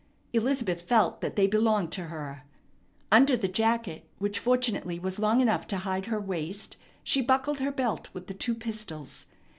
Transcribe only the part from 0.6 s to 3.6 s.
felt that they belonged to her. Under the